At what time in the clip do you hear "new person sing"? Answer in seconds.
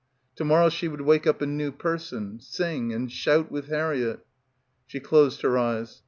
1.45-2.91